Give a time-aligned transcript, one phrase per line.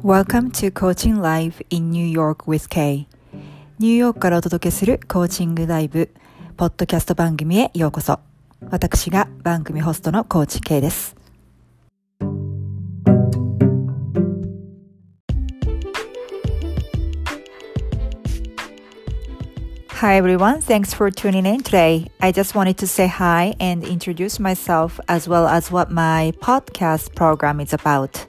[0.00, 3.06] Welcome to Coaching Live in New York with Kay
[3.78, 6.10] ニューヨークからお届けするコーチングライブ
[6.56, 8.20] ポッドキャスト番組へようこそ
[8.70, 11.16] 私が番組ホストのコーチ K です
[20.00, 22.06] Hi everyone, thanks for tuning in today.
[22.20, 27.14] I just wanted to say hi and introduce myself as well as what my podcast
[27.14, 28.26] program is about.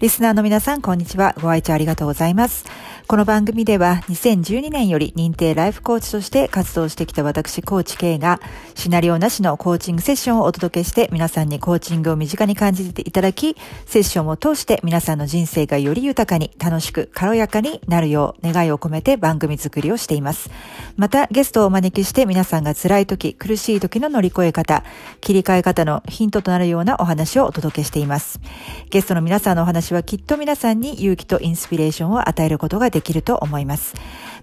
[0.00, 1.34] リスナーの皆さん、こんにちは。
[1.40, 2.66] ご愛聴ありがとうございます。
[3.08, 8.38] この番組では2012年より認定ライフコーチとして活動してきた私コーチ K が
[8.74, 20.50] シナリオなしのコーチングセッションをお届けして皆さんにコーチングを身近に感じていただきセッションを通して皆さんの人生がより豊かに楽しく軽やかになるよう願いを込めて番組作りをしています。
[20.98, 24.84] またゲストをお招きして皆さんが辛い時、苦しい時の乗り越え方、
[25.22, 28.38] 切り替え方のヒントとなるようなお話をお届けしています。
[28.90, 33.94] ゲストの皆さんのお話はきっと皆さんに勇気とインスピレーションを与えることができますできると思います。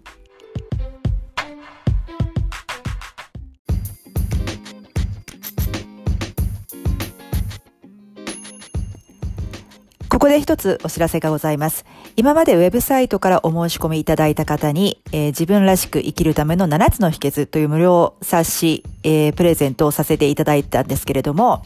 [10.18, 11.84] ここで一つお知らせがございます。
[12.16, 21.62] 今までウェブサイトからお申し込みいただいた方に、えー、自分らしく生きるための7つの秘訣という無料冊子、えー、プレゼントをさせていただいたんですけれども、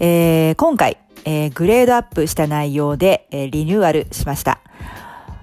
[0.00, 4.62] えー、今回、えグレードアップした内容で、えリニューアルしました。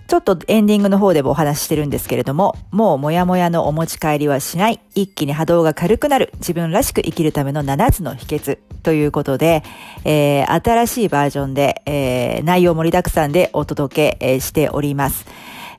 [0.09, 9.61] ちょっとエンディングの方でもお話ししてるんですけれども、もうもやもやのお持ち帰りはしない、一気に波動が軽くなる、自分らしく生きるための7つの秘訣ということで、
[10.05, 15.27] えー、新しいバージョンで、えー、内容盛りだくさんでお届け、しております。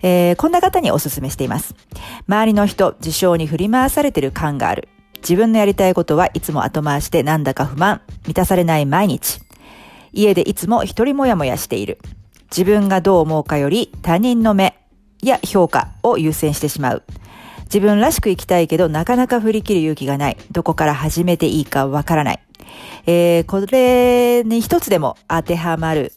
[0.01, 1.75] えー、こんな方にお勧めしています。
[2.29, 4.89] 周りの人、事象に振り回されてる感がある。
[5.23, 9.41] 自分のやりたいことはいつも後回しでなんだか不満、満たされない毎日。
[10.13, 11.99] 家でいつも一人もやもやしている。
[12.51, 14.77] 自分がどう思うかより他人の目
[15.23, 17.03] や評価を優先してしまう。
[17.65, 20.37] 自分らしく生きたいけどなかなか振り切る勇気がない。
[20.51, 22.41] どこから始めていいかわからない。
[23.07, 26.13] えー、これに一つでも当てはまる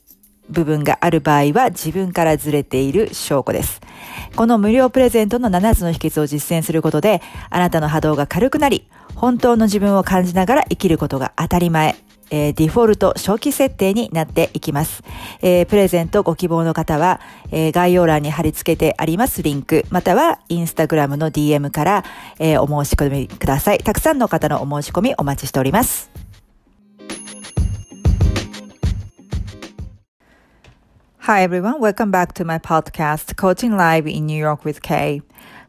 [0.50, 3.82] 部分がある場合は自分からずれている証拠です。
[4.36, 11.96] この無料プレゼントの7つの秘訣を実践することで、あなたの波動が軽くなり、本当の自分を感じながら生きることが当たり前。
[12.30, 15.04] えー、デフォルト初期設定になっていきます。
[15.42, 17.20] えー、プレゼントご希望の方は、
[17.52, 22.04] えー、概要欄に貼り付けてありますリンク、またはインスタグラムの DM から、
[22.40, 23.80] えお申し込みください。
[23.80, 26.12] たくさんの方のお申し込みお待ちしております。
[31.26, 35.22] Hi everyone, welcome back to my podcast, Coaching Live in New York with Kay.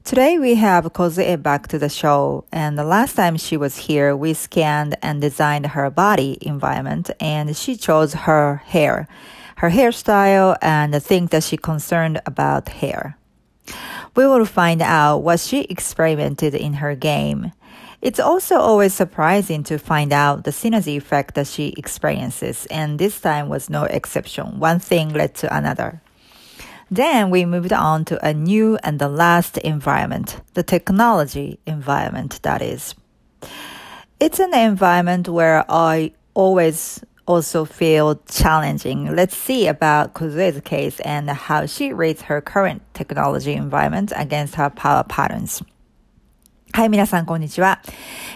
[0.05, 4.15] Today we have Kozie back to the show, and the last time she was here,
[4.15, 9.09] we scanned and designed her body environment, and she chose her hair,
[9.57, 13.17] her hairstyle, and the thing that she concerned about hair.
[14.15, 17.53] We will find out what she experimented in her game.
[18.03, 23.19] It's also always surprising to find out the synergy effect that she experiences, and this
[23.19, 24.61] time was no exception.
[24.61, 26.03] One thing led to another.
[26.95, 32.63] Then we moved on to a new and the last environment, the technology environment, that
[32.63, 32.95] is.
[34.21, 39.13] It's an environment where I always also feel challenging.
[39.13, 44.71] Let's see about Kuzue's case and how she rates her current technology environment against her
[44.71, 45.65] power patterns.
[46.75, 47.81] はい、皆さん、こんにちは。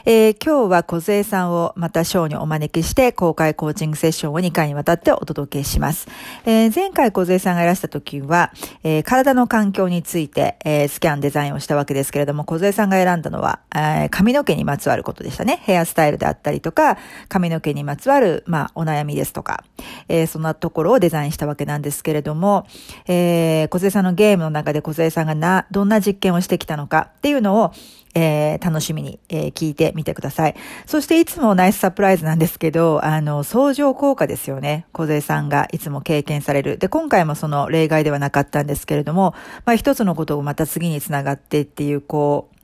[0.04, 6.06] えー、今日は小杉さんをまたショーにお招きして公開コーチングセッションを2回にわたってお届けします。
[6.46, 8.52] えー、前回小杉さんがいらした時は、
[8.84, 15.58] えー、体の環境について、え、スキャンデザインをしたわけですけれども、小杉さんが選んだのは、え、髪の毛にまつわることでしたね。
[15.64, 16.96] ヘアスタイルであったりとか、
[17.28, 19.64] 髪の毛にまつわる、まあ、お悩みですとか、
[20.08, 22.68] え、そんなところをデザインしたわけなんですけれども、
[23.08, 27.72] え、小杉さんのゲームの中で小杉さんがな、どんな実験をしてきたのかっていうのを、
[28.14, 30.54] えー、楽しみに、えー、聞いてみてください。
[30.86, 34.86] そしていつもナイスサプライズなんですけど、あの、相乗効果ですよね。
[34.92, 36.78] 小杉さんがいつも経験される。
[36.78, 39.34] で、今回もその例外ではなかったんですけれども、
[39.64, 42.57] まあ一つのことをまた次につながってっていう、こう、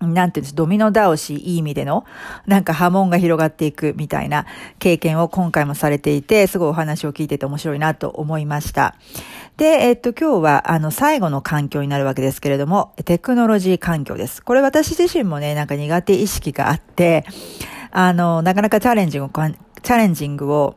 [0.00, 2.04] なんていうんです、ドミノ倒し、いい意味での、
[2.46, 4.46] なんか波紋が広がっていくみたいな
[4.78, 8.96] 経験を今回もされていて、すごいお話を聞いてて面白いなと思いました。
[9.58, 14.42] で、えっと、今日は、あの、最後の環境になるわけですけれども、テクノロジー環境です。
[14.42, 17.26] これ私自身もね、なんか苦手意識があって、
[17.90, 19.30] あの、なかなかチャレンジングを、
[19.82, 20.76] チャレンジングを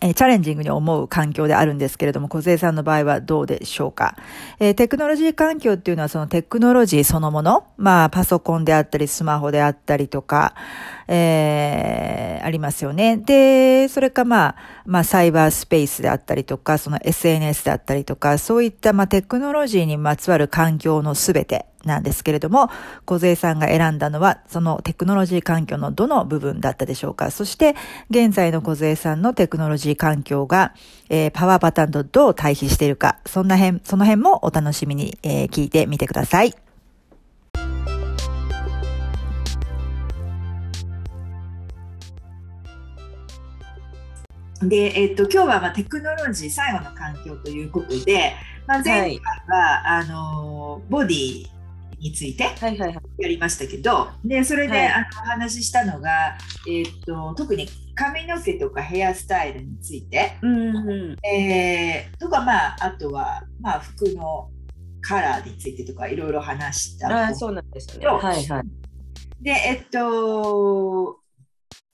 [0.00, 4.16] え、チャレンジングに思う環境であるんですけれども、小杉さんの場合はどうでしょうか？
[4.60, 10.54] えー、テクノロジー環境っていうのはそのテクノロジーそのもの、まあ、パソコンであったり、スマホであったりとか、
[11.08, 13.16] えー、ありますよね。
[13.16, 22.68] で、それかまあ、まあ、サイバースペースであったりとか、その SNS であったりとか、そういったまあ、テクノロジーにまつわる環境のすべて、なんですけれども、
[23.06, 27.30] 小杉さんが選んだのは、そのテクノロジー環境のどの部分だったでしょうか。
[27.30, 27.74] そして、
[28.10, 30.74] 現在の小杉さんのテクノロジー環境が、
[31.08, 36.67] えー、パワーパターンとどう対比しているか、そんな辺、その辺もお楽しみに、えー、聞いてみてください。
[44.62, 48.34] で、えっと、今日はまあテクノロジー最後の環境ということで、
[48.66, 51.46] まあ、前回は、はい、あのボディ
[51.98, 52.44] について
[53.18, 56.36] やりましたけど、はいはい、でそれで、はい、あのお話ししたのが、
[56.68, 64.50] えーと、特に髪の毛とかヘアスタイルについて、うんうん、えー、とか、まあ、あとは、まあ、服の
[65.00, 68.06] カラーについてとかいろいろ話したあそうなんですね。
[68.06, 68.62] はいはい、
[69.42, 71.20] でえっと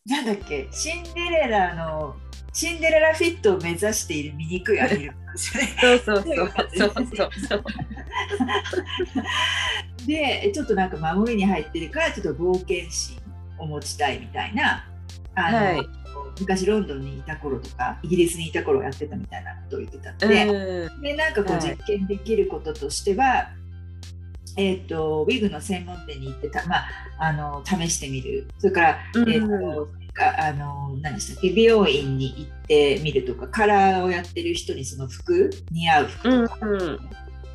[0.06, 2.14] なんだっけシンデレラの
[2.54, 7.64] シンデレラフィットを目指している醜いアヒルそうそうそうそうそうそう。
[10.06, 13.20] でちょっとなんか守りに入ってるからちょっと冒険心
[13.58, 14.86] を持ちたいみたいな
[15.34, 15.88] あの、はい、
[16.38, 20.28] 昔ロンドンにいた頃とかイギリスにいた頃やってたみたいなことを言ってたんで,、
[21.02, 23.50] でなんかこう実験できることとしては、
[24.56, 26.84] えーと、ウィグの専門店に行ってた、まあ、
[27.18, 28.46] あの試してみる。
[28.58, 31.50] それから、えーとあの何でしたっけ？
[31.50, 36.66] 美容院に行ってみるとかカラーをやってる人にその服似合う服とか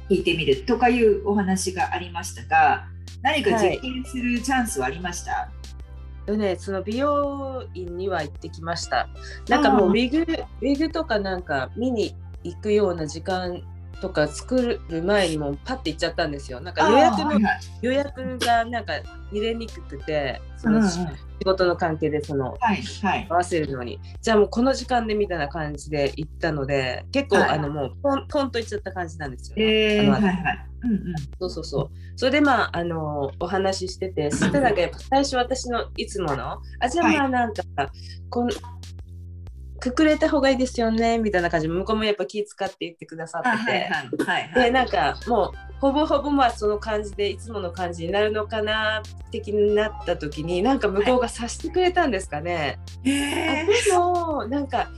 [0.09, 2.85] 聞いてみるとかいうお話がありましたが
[3.21, 5.31] 何か実験するチャンスはありました、
[6.27, 9.07] はいね、その美容院には行ってきました。
[9.47, 12.13] なんかもうウィグウィグとかなんか見に
[12.43, 13.63] 行くような時間
[14.01, 16.59] とか作る前にもパッて行っちゃったんですよ。
[16.61, 17.39] なんか予約の、
[17.81, 18.93] 予約がなんか
[19.31, 20.99] 入れにくくて、その、仕
[21.45, 22.57] 事の関係でその、
[23.29, 29.63] 合わせるのに、じゃあもうこの時間でみたいな感じで行ったので、結構、はい、あのもうポンポンと行っちゃった感じなんですよ、ね。
[29.63, 30.65] えー、はいはい。
[30.81, 30.99] うんうん、
[31.39, 31.89] そうそうそう。
[32.15, 37.89] それでまああのお話ししてて、そしたらやっぱ最初私のいつもの、あじゃあまあなんか、はい、
[38.29, 38.49] この
[39.79, 52.79] くくれた方がいいですよねみたいな感じで向こうもやっぱ気使って言ってくださってて、はいはい、でなんかもうほぼほぼまあその感じでいつもの感じになるのかな的になった時になんか向こうが察してくれたんですかね。
[53.03, 54.89] はい、あでもなんか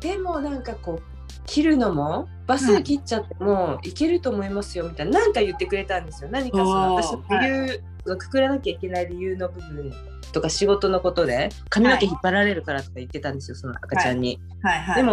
[0.00, 1.02] でもなんかこう
[1.46, 6.30] 切るのもバス切っちゃってもいけると思いますよみたいな何か言ってくれたんですよ。
[6.30, 7.60] 何かその私の理由、
[8.06, 9.92] はい、くくらなきゃいけない理由の部分
[10.32, 14.40] とか仕事のことで髪の毛引っ張られるからとか言ってたんですよ、その赤ちゃんに。
[14.62, 14.80] はい。
[14.80, 15.12] はい、でも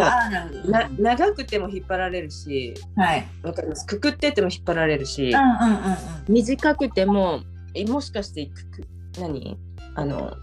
[0.71, 3.85] な長くても引っ張られるし、はい、かります。
[3.85, 5.91] くくってても引っ張られるし、うんうんうん
[6.27, 7.41] うん、短くても
[7.87, 8.49] もしかして
[9.19, 9.57] 何？
[9.95, 10.33] あの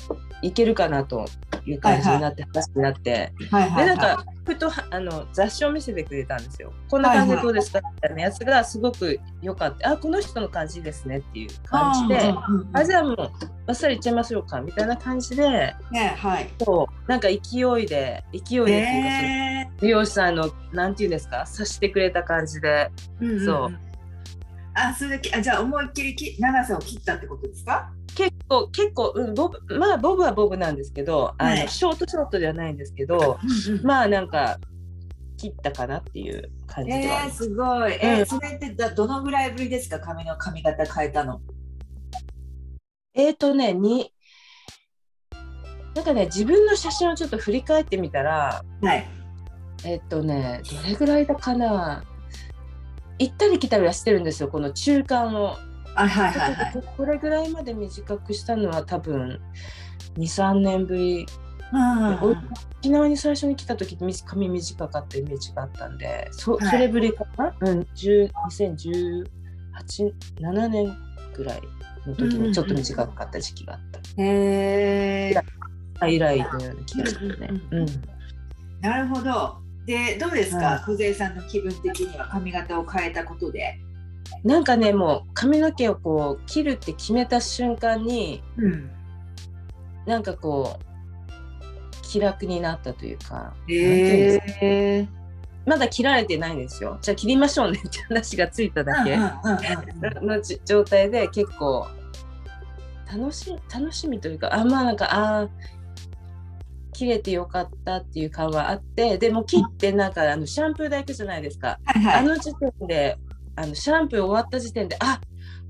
[0.42, 1.26] いけるかなと
[1.64, 6.72] いう感じになって、話になって、はいはい、でなんかふとあの雑誌を見せてくれたんですよ。
[6.90, 7.80] こんな感じでどうですか？
[7.94, 9.92] みたいなやつがすごく良かった。
[9.92, 12.34] あこの人の感じですねっていう感じで、
[12.72, 13.30] あじゃあもうバ
[13.68, 15.49] ッサリいっちゃいましょうかみたいな感じで、
[15.92, 21.46] ねはい、そうなんか勢いで勢いでっていうか、えー、美容師さんのなんていうんですか？
[21.46, 23.78] さしてくれた感じで、うんうん、そう。
[24.75, 27.92] あそれであじゃあ思いっきりき長さを切ったってことですか？
[28.14, 33.38] 結構結構、うん、ボブまあボブはボブなんですけど、はい、あのショートショートではないんですけど、
[33.82, 34.59] まあなんか
[35.38, 37.92] 切ったかなっていう感じではえー、すごい。
[38.00, 39.99] えー、うん、それってだどのぐらいぶりですか？
[40.00, 41.40] 髪の髪型変えたの。
[43.14, 44.12] えっ、ー、とねに
[45.94, 49.06] なんかね自分の写真をちょっと振り返ってみたら、はい、
[49.85, 52.04] えっ、ー、とねどれぐらいだかな。
[53.18, 55.56] 行ったり来たりはしてるんですよこの中間を。
[55.94, 59.40] はいはいはい、はい、これぐらいまで短くしたのは多分
[60.16, 61.26] 23年ぶり。
[62.80, 69.25] 沖縄に最初に来た時髪短かったイメージがあったんでそ,、それぶりかな、うん、2018
[70.38, 70.94] 7年
[71.34, 71.62] ぐらい
[72.06, 74.22] の時にちょっと短かった時期があった。
[74.22, 77.49] へ、えー、以来のような気がするね。
[77.70, 77.87] うん、
[78.80, 79.58] なるほど。
[79.87, 83.80] でどうですか、小杉さんの気分的には髪型を変えたことで。
[84.44, 88.90] なんかねもう髪の毛をこう切るって決めた瞬間に、うん、
[90.06, 90.92] なんかこう
[92.02, 95.08] 気楽になったというか、えー、
[95.64, 96.98] まだ切られてないんですよ。
[97.00, 99.16] じゃあ切りましょうねって話がついただけ。
[99.16, 101.86] の状態で結構
[103.10, 105.48] 楽し楽しみというかあまあなんかあ
[106.92, 113.18] 切れてよかったっていう感はあってでも切ってなんかあのシャンプー台行くじゃないですか、はいはい、あの時点で
[113.56, 115.21] あのシャンプー終わった時点であ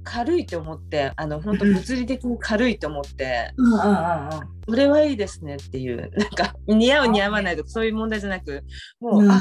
[0.05, 8.63] 軽いと思ってあの本当物理的に軽いと思って、うんこれはいいですねっていうなんか似合う似合わないとかそういう問題じゃなく
[9.01, 9.41] もう、うん、あ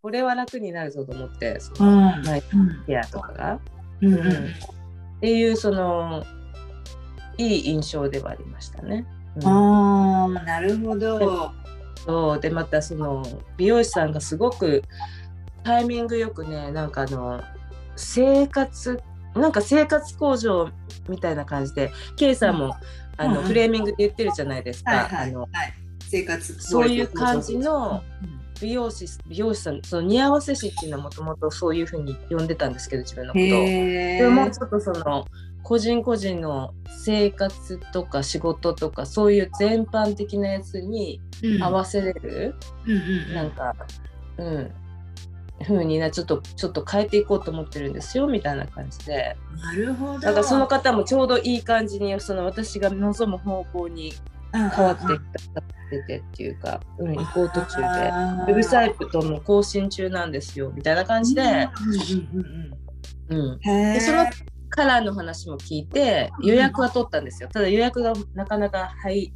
[0.00, 2.42] これは楽になるぞと思ってその、うん、ナイ
[2.86, 3.60] ケアとかが、
[4.00, 4.24] うんうん、っ
[5.20, 6.24] ていうその
[7.36, 9.06] いい印象ではありましたね。
[9.36, 11.52] うん、あなるほど。
[12.06, 12.40] そう。
[12.40, 13.22] でまたその
[13.56, 14.82] 美容師さんがすごく
[15.64, 17.42] タイミングよくねなんかあの
[17.96, 19.02] 生活
[19.34, 20.70] なんか生活向上
[21.08, 22.74] みたいな感じで K さんも、
[23.16, 25.08] あの、フレーミングで言ってるじゃないですか。
[25.12, 25.48] あの、
[26.00, 28.02] 生活そういう感じの
[28.60, 33.44] 美容師美容師さんその似合わせ師っていうのはもともとそういうふうに呼んでたんですけど自分のこと。
[33.44, 33.48] を。
[33.48, 35.24] でもうちょっとその
[35.62, 36.74] 個人個人の
[37.04, 41.20] 生活とか仕事とかそういう全般的なやつに
[41.60, 42.54] 合わせれる、
[42.86, 43.74] うん、なんか、
[44.36, 44.72] うん、
[45.62, 49.36] 風になちょっとちょっと変えていこうと思ってるんですよみたいな感じで。
[49.62, 50.20] なるほど。
[50.20, 54.12] だからその方もちょうどいい感じにその私が望む方向に
[54.52, 55.20] 変わっていっ
[55.90, 57.82] ててっていうか、うん、行こう途中で。
[57.82, 61.68] ウェブサイトも更新中なんですよみたいな感じで、
[63.28, 64.26] うん、でその
[64.70, 67.48] カラーの話も聞いて予約は取ったんですよ。
[67.52, 69.32] ただ予約がなかなか入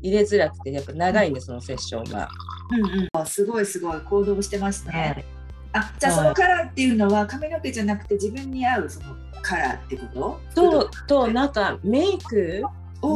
[0.00, 2.28] 入れづらくてやっぱ長いんでそのセッションが。
[2.70, 4.00] うんうん、すごいすごい。
[4.00, 4.92] 行動してますね。
[4.92, 5.37] はい
[5.72, 10.40] あじゃあそのカラーっていうのは髪の毛じゃなくて自分に合うそのカラーってこと？
[10.54, 12.62] そうとなんかメイク？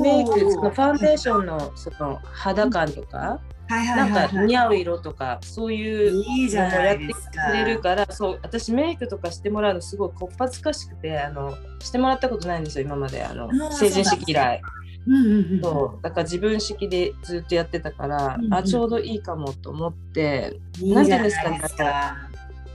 [0.02, 13.24] メイクそのファンデーションのその肌感とか、なんか似合う色とかそういうのもやってくれるからそう私メイクとかしてもらうのすごいこっぱずかしくてあのしてもらったことないんですよ今まで。
[13.24, 14.60] あの成人式以来。
[15.04, 16.02] うんうんうん、そう。
[16.02, 20.60] だから自分式でずっとやってたから、うんうん、あちょうどいいかもと思って。
[20.80, 21.60] 何ていうんですかね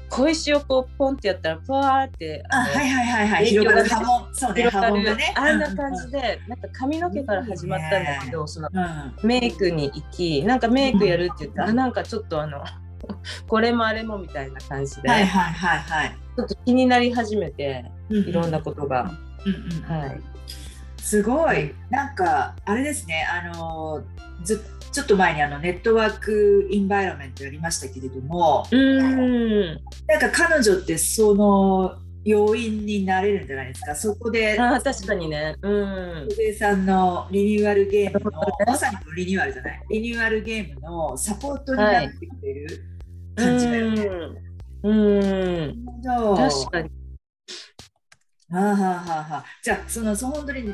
[0.09, 3.45] 小石をこうポンってやったらふわーってあはいはいはいはい。
[3.45, 3.89] 広がる。
[3.89, 4.29] 波紋。
[4.33, 5.33] そうね波紋がね。
[5.35, 8.69] あんな感じで、なんか髪の毛から始まったんだけど、その、
[9.23, 12.63] メイクに行きなんかメイクやるって言って、あなんかちょっとあの
[13.47, 19.11] これもあれもみたいな感じで、はいはいはいはい、ちょっと気になり始めて、いろんなことが、
[19.87, 20.37] はい。
[21.01, 21.73] すごい。
[21.89, 24.03] なんかあれですねあの
[24.43, 24.61] ず
[24.91, 29.79] ちょっと前にあのネットワークインバイロメントやりましたけれどもうん。
[30.08, 33.96] なんか彼女ってその要因になれるんじゃないですか？
[33.96, 35.56] そこであ確かにね。
[35.62, 36.27] うん。
[36.29, 39.82] 小さんのリニューアルゲームのまさにリニューアルじゃない？
[39.89, 42.84] リニューアルゲームのサポートになってくれる
[43.36, 44.29] 感じだよね、はい、
[44.84, 44.94] う
[45.74, 45.86] ん。
[46.36, 46.89] 確かに。
[48.50, 50.74] はあはあはあ、じゃあそのそ本当に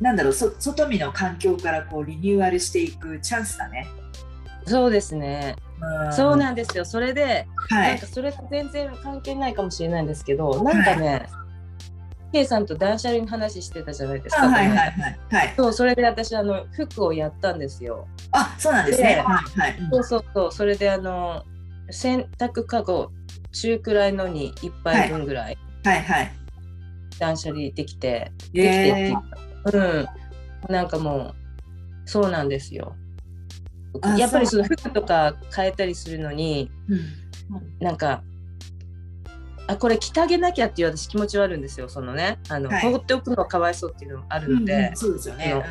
[0.00, 3.86] なんだろうそ外見の環境からこうリニューアルしていくチャンスだね。
[4.66, 5.56] そうですね。
[6.12, 6.84] そうなんですよ。
[6.84, 11.26] それで、はい、なんかそれと全然関係ないかもしれないんですけど、なんかね、はい、
[12.32, 14.48] K さんと断捨離の話してたじゃないですか。
[14.48, 15.54] はいはいはい、はい。
[15.56, 18.08] そう、それで私あの服をやったんですよ。
[18.32, 19.22] あ、そうなんですね。
[19.24, 20.52] はい、そうそうそう。
[20.52, 21.44] それであの
[21.90, 23.12] 洗濯かご
[23.52, 25.58] 中くらいのに1杯分ぐらい。
[25.84, 26.32] はい、はい、
[27.20, 29.45] 断捨離できて、できてっていうか。
[29.72, 31.34] うん、なんかも
[32.04, 32.94] うそうなんですよ。
[34.18, 37.00] やっぱりその服とか変えたりするのに、うん、
[37.80, 38.22] なんか
[39.66, 41.88] あこれ着てあげなきゃっていう私気持ちはあるんですよ。
[41.88, 45.62] そのねあの、はい、放っておくのはかわいそうっていうのもあるので、うんうん、そうですよね、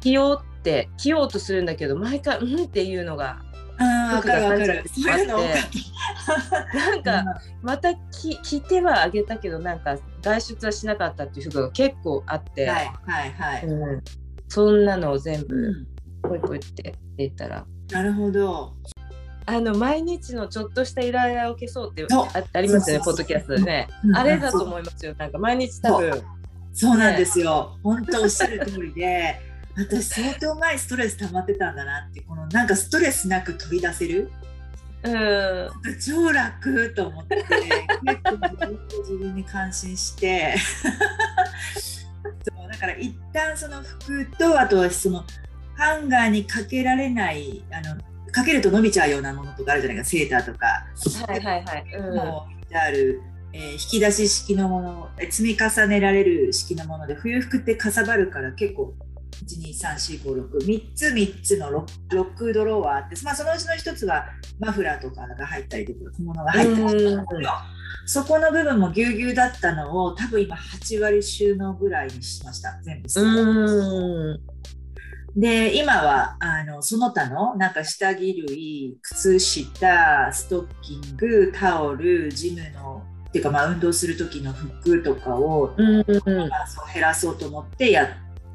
[0.00, 3.42] 着ようって着ようとするんだけど毎回うんっていうのが
[3.80, 7.24] 服が3着あってなんか
[7.62, 13.66] またき着てはあげたけどなんか外出はしなかったっていう服が結構あって、はいはいはい。
[13.66, 14.02] うん、
[14.48, 15.86] そんなのを全部
[16.22, 17.66] ポイポイって言ったら。
[17.90, 18.74] なるほど。
[19.46, 23.88] あの毎日のちょっとしたイライラを消そうってあありますよね、ポッドキャストでね。
[24.04, 25.14] うんあれだと思いますよ。
[25.18, 26.22] なんか毎日多分。
[26.72, 27.76] そうなんですよ。
[27.82, 29.40] 本当おっしゃる通りで、
[29.76, 34.30] 私相当前ストレス溜まってたんだなって、このなんかストレスなく飛び出せる。
[35.02, 35.70] うん。
[35.98, 37.48] 超楽と思って、結
[38.22, 40.54] 構自分に感心して。
[42.42, 45.24] そうだから一旦その服とあとはその
[45.76, 47.96] ハンガーにかけられないあの
[48.32, 50.86] かけると伸びちゃうようなものとかあるじゃないかセーターとか、
[51.26, 51.84] はいはいはい。
[51.94, 52.16] うん。
[52.16, 53.22] もう置いてある、
[53.52, 58.94] えー引き出し式のものえー積み重ねられる式のもので冬服ってかさばるから結構
[59.44, 64.26] 1234563つ3つのロロックドロワーあって、まあ、そのうちの1つが
[64.58, 67.44] マフラーとかが入ったりとか小物が入ったりとかうん
[68.06, 72.76] そこの部分もぎゅうぎゅうだったのを多分今8割収納ぐらいにしました。
[72.82, 74.40] 全部。
[75.36, 85.76] で今はあのその他のなんか下着類靴下ストッキングタオルジムのっていうかまあ運動する時の服とかを、う
[86.92, 88.08] 減らそうと思ってや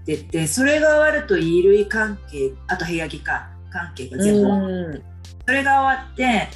[0.05, 5.03] っててそれが終わると衣類関係あと部屋着か関係が全部。
[5.47, 6.47] それが終わって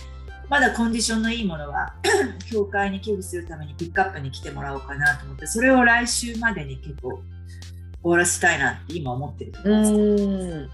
[0.50, 1.94] まだコンディションのいいものは
[2.51, 7.22] 教会に寄付するためにピックアップに来てもらおうかなと思ってそれを来週までに結構
[8.01, 9.91] 終わらせたいなって今思ってるところです。
[9.91, 10.70] うん。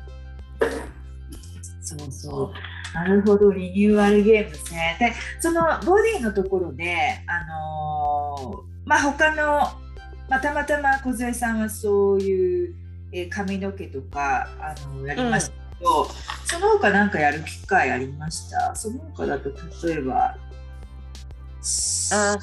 [1.82, 2.96] そうそう。
[2.96, 4.96] なるほど、リニューアルゲームですね。
[5.00, 6.96] で、そのボディのところで、
[7.28, 9.85] あのーまあ、他の、
[10.30, 12.76] まあ、たまたま梢さんはそういう、
[13.12, 16.08] えー髪の毛とか、あのやりましたけど、
[16.46, 18.76] その他なんかやる機会ありました？
[18.76, 19.50] その他だと、
[19.88, 20.38] 例えば、あ
[21.62, 22.38] そ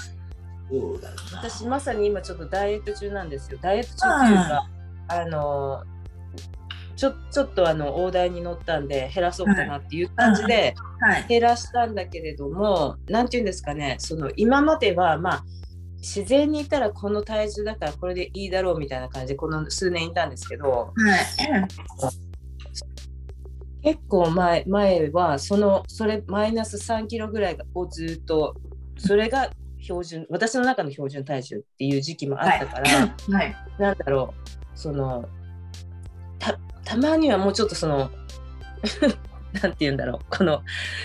[0.92, 1.16] うだな。
[1.32, 3.58] 私まさに今ちょっとダイエット中なんですよ。
[3.60, 4.68] ダイエット中っていうか、
[5.08, 5.84] あの
[6.96, 11.26] ちょちょっとあの大台に乗ったんで減らそうかなっていう感じではい。
[11.28, 15.44] 減らしたんだけれども、なんていうんですかね、その今まではまあ
[16.02, 20.92] 自然にいたらこの体重だからこれでいいだろうみたいな感じでこの数年いたんですけど、はい。
[23.82, 28.54] 結構前前はそのそれマイナス3キロぐらいをずっと
[28.96, 29.50] それが
[29.80, 33.56] 標準私の中の標準体重っていう時期もあったから、はい。
[33.78, 35.28] なんだろうその
[36.40, 38.10] たたまにはもうちょっとその
[39.62, 40.62] なんて言うんだろうこの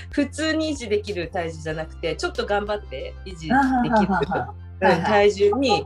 [0.10, 3.54] 普通に維持できる体重じゃなくてちょっと頑張って維持できる
[4.30, 5.86] あはははうん体重に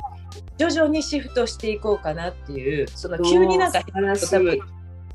[0.58, 4.30] 徐々にシフトしていこうかなっていうその急になんか素晴らしい。
[4.30, 4.60] 多分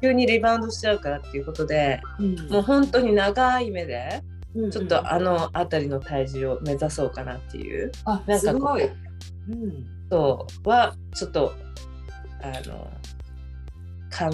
[0.03, 2.51] 急にリバウンドしちゃうからっていうことでうん。
[2.51, 4.23] もう本当に長い目で
[4.55, 9.53] うんちょっとあの辺りの体重を目指そうかなっていうあなんかこう。
[9.53, 11.53] うんそうはちょっと
[12.43, 12.91] あの
[14.11, 14.33] かん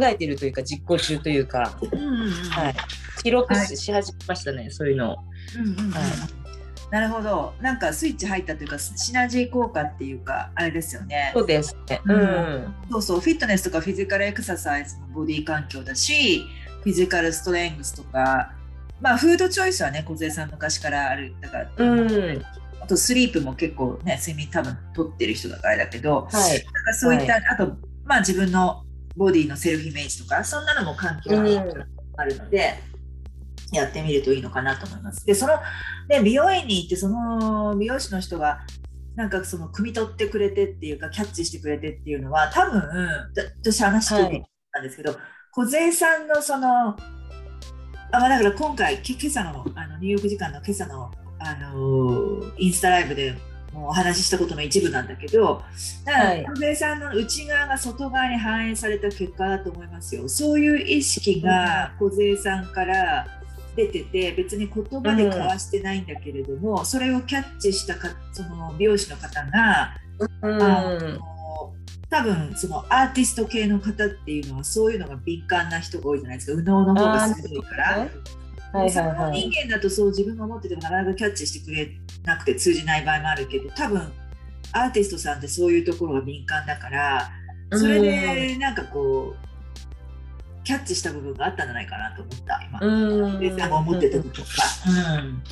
[0.00, 2.30] 考えているというか実行中というか、うんうんうん。
[2.30, 2.74] はい、
[3.22, 3.66] 記録はい。
[3.66, 5.16] し,、始めましたねそういうのを。
[5.58, 5.90] うんうんうん。
[5.90, 6.43] はい
[6.90, 7.54] なるほど。
[7.60, 11.32] なんかスイッチ入ったというかシナジー効果っていうかあれですよね。
[11.34, 12.00] そうですね。
[12.04, 12.74] ううんん。
[12.90, 16.44] そうそうフィットネスとかフィジカルエクササイズもボディ環境だし
[16.82, 18.52] フィジカルストレングスとか
[19.00, 22.42] まあフードチョイスはね梢さん昔からあるだから、うん。
[22.80, 26.64] あとスリープも結構ね睡眠多分とってる人だからだけど、はい。
[26.64, 28.84] なんかそういった、あとまあ自分の
[29.16, 31.94] ボディのセルフイメージとかそんなのも関係うん。
[32.16, 32.74] あるので、
[33.76, 35.26] やってみるといいのかなと思います。
[35.26, 35.54] で、その、
[36.08, 38.60] ね、美容院に行って、その美容師の人が、
[39.16, 42.80] なんかその、汲み取ってくれてっていうか、キャッチしてくれてっていうのは、多分、
[43.34, 45.16] だ私話聞いてたんですけど、
[45.52, 46.96] 梢、さんのその、あ、
[48.12, 53.34] まあ、だから今回、け今朝の、あの、ニューヨーク時間の今朝の、あのインスタライブで
[53.72, 55.62] もうお話ししたことの一部なんだけど、
[56.04, 60.28] だからはい梢さんの内側が外側に反映された結果だと思いますよ。
[60.28, 63.26] そういう意識が梢さんから
[63.76, 69.96] 出てて、別に言葉で交わしてないんだけれども、それをキャッチしたかその美容師の方が、
[70.42, 70.62] うん。
[70.62, 71.20] あの
[72.10, 77.84] 多分そのアーティスト系の方っていうのはそういうのが敏感な人が多いじゃないですか右脳の方が鋭いから。
[77.98, 78.10] はい
[78.72, 79.40] はいそのはい。
[79.40, 81.90] 人間だとそう自分が思っててもなかなかキャッチしてくれ
[82.24, 84.12] なくて通じない場合もあるけど多分
[84.72, 87.30] アーティストさんってそういうところが敏感だから
[87.72, 89.53] それでなんかこう
[90.64, 92.80] キャッチした部分があったんじゃないかなと思った今。
[92.80, 93.24] うん。
[93.72, 94.48] 思ってたことか。
[94.88, 95.42] うん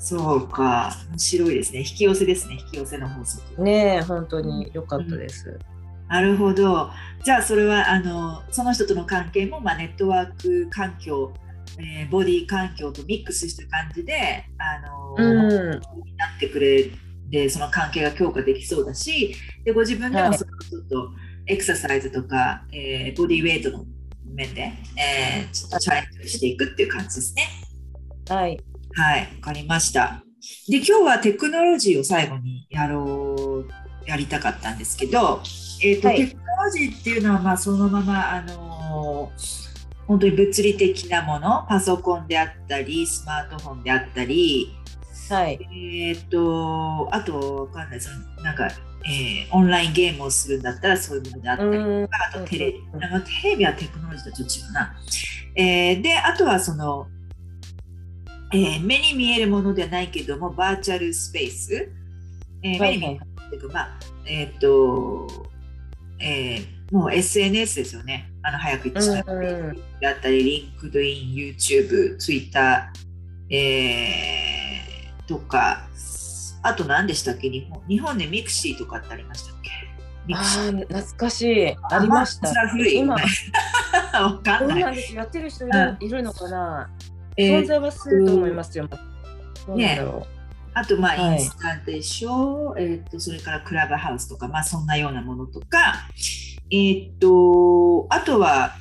[0.00, 3.62] そうか面白いですね引き寄せですね引き寄せの法則。
[3.62, 5.58] ねえ本当に良かったです。
[6.08, 6.88] なるほど。
[7.22, 11.34] じゃあそれはあのその人との関係も、まあ、ネットワーク環境
[11.78, 16.90] えーボディ環境とミックスした感じで、あのーうんになってくれ
[17.28, 21.10] でその関係が強化できそうだしでご自分ではいもそのちょっと
[21.46, 23.84] エクササイズとか、えーボディウェイトの
[24.34, 27.48] 面で、えーちょっとチャレンジしていくっていう感じですね。
[28.28, 28.58] はい。
[28.94, 30.22] はい、わかりました。
[30.68, 35.42] で今日はテクノロジーを最後にやろうやりたかったんですけど、
[35.82, 39.68] えーとはいテクノロジーっていうのはまあそのままあのー
[40.08, 44.74] 本当に物理的なものパソコンであったりスマートフォンであったり
[45.28, 45.58] はい。
[45.62, 48.68] えーっと、あと、わかんない、そのなんか、
[49.06, 52.78] えーオンラインゲームをするんだったらそういうものであったりとか、うんあとテレビ、
[53.42, 54.96] テレビはテクノロジーとちょっと違うな。
[55.54, 57.06] えーで、あとはその、
[58.52, 61.88] えー目に見えるものではないけども、バーチャルスペース、
[62.62, 65.46] えー目に見えるっていうか、まあ、えーっと、
[66.20, 68.32] えーもう SNS ですよね。
[68.42, 72.90] あの、早く言ってしまえば、うんうんだったり、 LinkedIn、YouTube、Twitter、
[73.50, 74.47] えー、
[75.28, 75.86] とか、
[76.62, 77.50] あと何でしたっけ？
[77.50, 79.70] 日本日本でミクシーとかってありましたっけ？
[80.34, 80.38] あ
[80.88, 81.76] 懐かしい。
[81.90, 82.52] ありました。
[82.92, 83.16] 今。
[83.16, 83.22] ね。
[84.12, 85.14] わかそんない。
[85.14, 86.06] やってる人いる,、うん。
[86.06, 86.90] いるのかな？
[87.36, 88.88] えー存在はすると思いますよ。
[88.88, 88.96] ど
[89.74, 90.26] うなんだろ
[90.74, 91.38] あと、まあ、はい。
[91.38, 95.94] インスタでしょ、えー、とそれからクラブハウスとか、まあ、そんなようなものとか、
[96.70, 98.72] えーっと、あとは、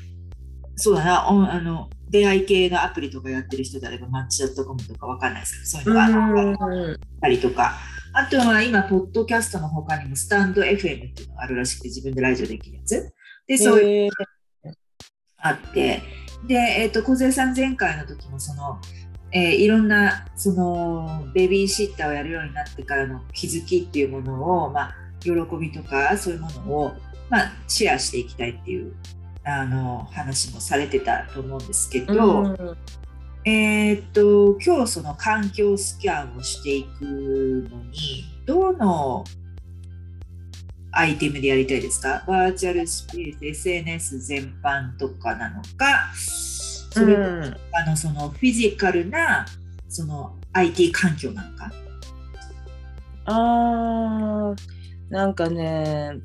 [0.75, 6.93] そうだな、おあの出会い系のアプリとかやってる人であれば、マッチ .com とかわかんないですけど、そういうのがあ。
[6.93, 7.77] ったりとか、
[8.13, 13.13] あとは今、ポッドキャストの他にも、スタンド FM っていうのがあるらしくて、自分でラジオできるやつ。
[13.47, 14.09] で、そういう
[14.65, 14.73] えー
[15.39, 16.01] あって、
[16.47, 18.79] で、えっ、と、小杉さん前回の時も、その、
[19.31, 26.93] えーいろんな、その、ベビーシッターをやるようになってからの気づきっていうものを、まあ、喜びとか、そういうものを、
[27.29, 28.95] まあ、シェアしていきたいっていう、
[29.47, 32.77] あの、話もされてたと思うんですけど、うん。
[33.45, 39.23] えーっと今日その環境スキャンをしていくのにどの
[40.91, 42.25] アイテムでやりたいですか？
[42.27, 46.11] バーチャルスペース SNS 全般とかなのか
[46.89, 49.45] それともうんあのそのフィジカルな
[49.87, 51.71] その IT 環境なのか？
[53.27, 54.55] あー
[55.09, 56.17] なんかね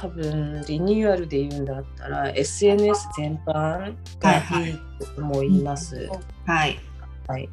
[0.00, 4.74] 多分リニューアルで言うんだったら SNS 全般がいい
[5.14, 6.08] と思います。
[6.44, 6.78] はい。
[7.26, 7.48] はい、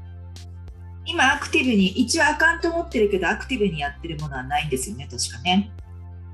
[1.05, 5.71] 今アクティブに一応アカウント持ってるけどアクティブにやってるものはないんですよね確かね。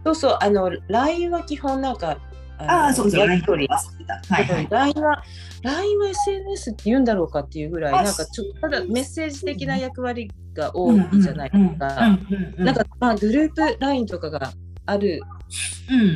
[0.04, 4.68] そうそうあの LINE は基本なんかのああそうそうや LINE はいはい。
[4.70, 5.24] LINE は
[5.62, 12.18] LINE は SNS って言うんだろうかっていうぐらいあなんかちょっとただメッセージ的な役割が多いじゃないですか。
[12.58, 14.52] なんかまあグループ LINE とかが
[14.86, 15.39] あるうん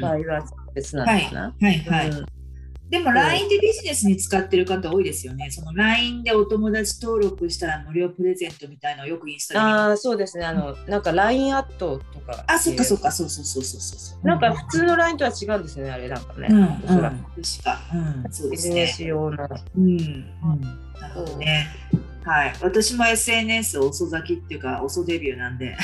[0.01, 0.43] 場合は
[0.73, 1.41] 別なんはいですな。
[1.41, 2.25] はいはい、うん。
[2.89, 5.49] でも LINE でビジネスに使ってる方多いですよね。
[5.49, 9.79] その LINE でお友達登録したら無料プレゼントみたいなのをよくインスタで見る。
[9.79, 10.45] ああそうですね。
[10.45, 14.27] あのなんか LINE アットとかあ、そっかそっか、そうそうそうそうそう。
[14.27, 17.41] なんか普通の LINE とは違うんですねあれなんかね、うん、らく。
[17.41, 17.79] 確か、
[18.25, 18.87] うん、そうですビジネね。
[18.87, 19.47] ス用の。
[19.77, 20.61] うん、うん、
[21.01, 21.67] なるほどね。
[22.25, 25.75] はい、私も SNS 遅咲きっていうか遅デビューなんで、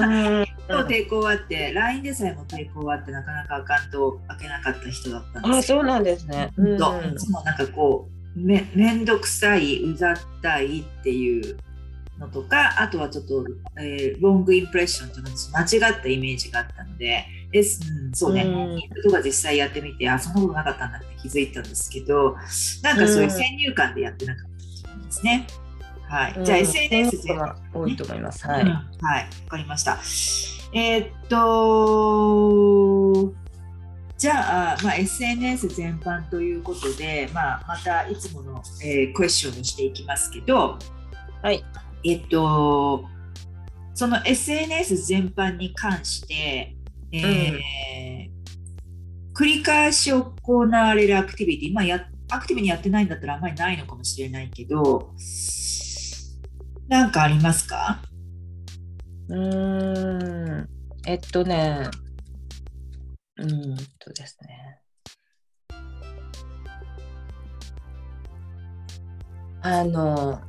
[0.00, 0.42] うん。
[0.86, 6.52] 抵抗あって、LINE でさえも抵抗あって、なかなかアカウントを開けなかった人だったんですあそうなんですね。
[6.56, 6.78] うんい
[7.16, 11.56] つもなんかこうめめんどくさいうざったいっていう
[12.18, 13.44] のとかあとはちょっと、
[13.80, 19.02] えーロングインプレッションというの間違ったイメージがあったのでです、うん、そうね、うん。
[19.02, 22.36] とか実際やってみてあそんなことなかったんだって気づいたんですけど
[22.82, 25.46] なんかそういう先入観でやってなかったんですね。
[26.10, 28.44] はい、じゃあ SNS 全が多いと思います。
[28.44, 28.62] はい。
[28.62, 30.00] うんはい、わかりました。
[30.72, 33.32] えーっと、
[34.18, 40.76] じゃあ、まあ、SNS 全般ということで、まあ、またいつもの、えークエスチョンをしていきますけど、
[41.42, 41.64] はい。
[42.04, 43.04] えっと、
[43.94, 46.74] その SNS 全般に関して、
[47.12, 47.58] えー
[49.32, 50.34] 繰り返し行
[50.68, 55.14] われるアクティビティ、まあや、アクティブにやってないんだったらあんまりないのかもしれないけど、
[56.90, 58.02] なんかありますか？
[59.28, 60.68] うーん。
[61.06, 61.88] えっとね。
[63.38, 64.80] うーんとですね。
[69.62, 70.40] あの、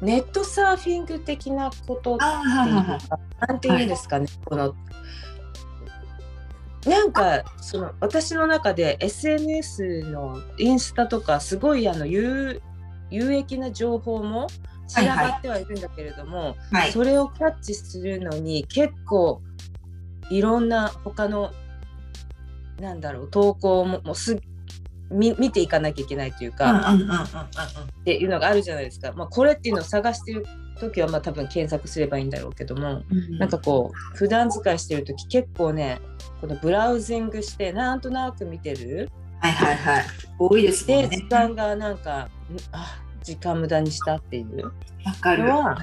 [0.00, 4.76] ネットサーフィング的なことってなんていうんですかね、この、
[6.86, 12.62] なんかその私の中で SNS のインスタとかすごいあの有
[13.10, 14.46] 有益な情報も
[14.86, 16.92] 散らばってはいるんだけれども、はい。
[16.92, 19.40] それをキャッチするのに結構
[20.30, 21.52] いろんな他の
[22.80, 24.40] なんだろう投稿ももうす
[25.10, 26.94] み見ていかなきゃいけないといううんか、
[28.00, 30.46] っていうのがあるじゃないですか、まあ、これっていうのを探してる
[30.78, 33.38] 時はまあ多分検索すればいいんだろうけども、うん。
[33.38, 36.00] なんかこう普段使いしてる時結構ね
[36.40, 39.10] このブラウジングしてなんとなく見てる
[39.40, 40.04] はいはいはい。
[40.38, 41.28] 多いですねで時。
[41.28, 42.28] 間がなんかん
[42.72, 44.72] あ時間無駄にしたっていうわ
[45.20, 45.44] かる。
[45.44, 45.78] のは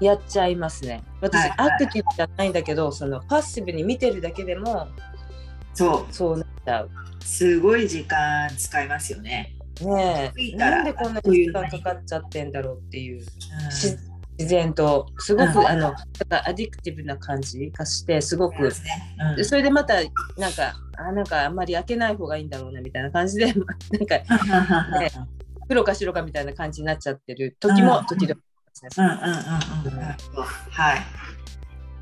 [0.00, 1.02] やっちゃいますね。
[1.20, 4.88] 私、はいはいアクティブじゃないんだけどそのパッシブに見てるだけでも
[5.72, 6.86] そそうなっちゃう。
[6.86, 7.24] う。
[7.24, 9.56] すごい時間使いますよね。
[9.80, 13.20] ねえなんでこんなに時間かかっちゃってんだろうっていう
[13.64, 13.96] うんし
[14.38, 15.66] 自然とすごく、うん。
[15.66, 15.94] あの
[16.46, 18.70] アディクティブな感じがしてすごく。
[18.70, 18.82] そ
[19.30, 19.36] うん。
[19.36, 19.94] でそれでまた
[20.36, 23.64] なんかあなんかあんまり開けない方がいいんだろうなみたいな感じで なん
[24.06, 24.18] か
[24.98, 25.10] ね
[25.68, 28.06] 黒か白かみたいな感じになっちゃってる時もうん。
[28.06, 28.40] 時々
[30.70, 31.00] はい。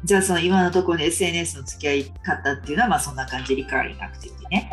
[0.04, 4.18] じゃあその今のところで SNS の付き合い方っていうのはまあそんな感じリカーリングアク
[4.52, 4.70] ね。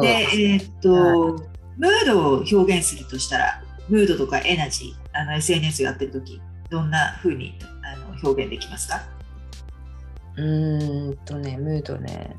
[0.00, 0.90] で、えーっと、
[1.76, 9.02] ムードを表現するとしたら、ムードとかエナジー、あの SNS やってる時どんな風にあの表現できますか？
[10.36, 12.36] うーんとね、ムードね。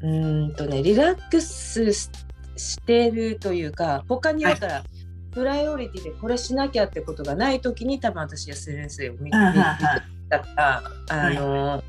[0.00, 2.08] うーんとね、リラックスし
[2.56, 4.84] してるというか、他にだから、
[5.32, 11.82] プライオリティでこれしなきゃってことがないときに多分私 SNS を見てはいはいたから、あの、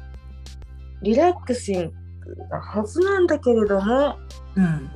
[1.01, 4.17] リラックシングなはずなんだけれども、
[4.55, 4.91] うん。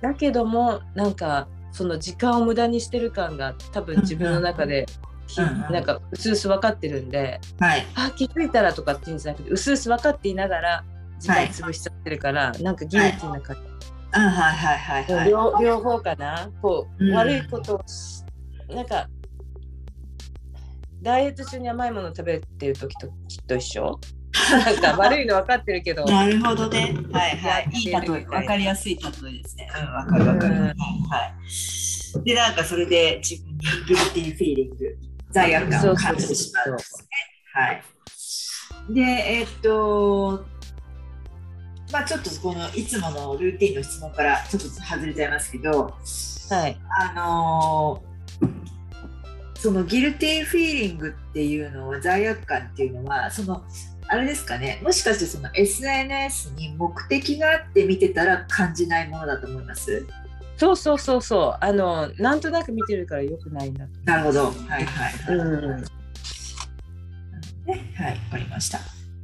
[0.00, 4.86] だけどもなんかその時間を無駄にしてる感が多分自分の中で、
[5.26, 5.84] ひうなん。
[5.84, 7.86] かうすうす分かってるんで、はい。
[7.94, 10.84] あ気づいたらとかっていうんじゃなくてうすうす分かっていながら
[11.20, 13.62] 時間潰しちゃってるから、なんかギルティーな感じ、
[14.12, 15.28] あはいはいはいはい。
[15.30, 16.48] 両両方かな。
[16.62, 17.14] こう、うん。
[17.14, 17.84] 悪いこと
[18.72, 19.08] なんか
[21.02, 24.00] ダイエット中に甘いもの食べてる時ときっと一緒
[24.50, 26.94] なんか悪いの分かってるけどなるほどね。
[27.12, 27.68] はいはい。
[27.72, 29.68] いい例え、みたいわかりやすい例えですね。
[29.74, 30.54] うん、わかるわかる。
[30.54, 31.34] うんはいは
[32.20, 32.24] い。
[32.24, 34.98] で、なんかそれで自分にギルティーフィーリング、
[35.30, 37.08] 罪悪感を感じてしまうんですね。
[37.52, 37.82] はい。
[38.90, 40.46] で、えーっと、
[41.92, 45.94] まあちょっとこのいつものルーティンの質問からちょっと外れちゃいますけど、
[46.50, 48.08] はいあのー
[49.58, 53.64] そのギルティーフィーリングっていうのは罪悪感っていうのはその
[54.06, 54.80] あれですかね。
[54.82, 60.06] もしかしてその SNS に目的があって見てたら感じないものだと思います？
[60.56, 61.64] そうそうそうそう。
[61.64, 63.90] あのなんとなく見てるからよくないんだと。
[64.04, 64.46] なるほど。
[64.46, 65.82] はいはいはい、うん。
[67.66, 68.78] ねはいわかりました。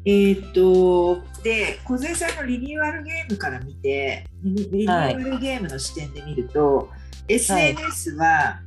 [0.05, 6.90] えーっとで小杉さんのリニューアルゲームから見てリニリニューアルゲームの視点で見ると、
[7.29, 8.61] SNS は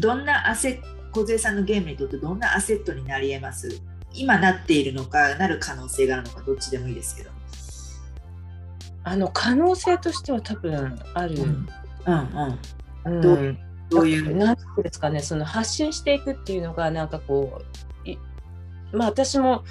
[0.00, 3.82] どんなアセット小杉さんのゲームにとってどんなアセットになり得ます？
[4.14, 7.30] 今なっているのかなる可能性があるのかどっちでもいいですけど。
[9.04, 11.34] あの可能性としては多分ある。
[11.34, 11.68] うん。
[12.06, 12.58] うん
[13.04, 13.20] うん。
[13.20, 13.56] どう
[13.90, 17.60] どういうなんですかねその発信していくっていうのがなんかこ
[18.06, 18.16] うい
[18.92, 19.64] まあ私も